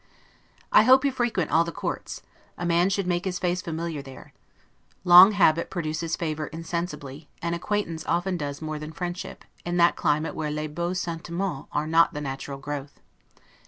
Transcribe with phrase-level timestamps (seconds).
[0.71, 2.23] I hope you frequent all the courts:
[2.57, 4.33] a man should make his face familiar there.
[5.03, 10.33] Long habit produces favor insensibly; and acquaintance often does more than friendship, in that climate
[10.33, 12.99] where 'les beaux sentimens' are not the natural growth.